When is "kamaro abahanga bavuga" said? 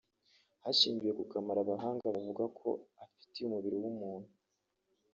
1.31-2.43